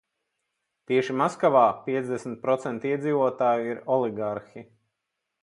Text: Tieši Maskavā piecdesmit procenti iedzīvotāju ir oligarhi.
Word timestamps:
Tieši 0.91 1.15
Maskavā 1.19 1.61
piecdesmit 1.89 2.41
procenti 2.47 2.93
iedzīvotāju 2.95 3.71
ir 3.75 3.83
oligarhi. 3.99 4.67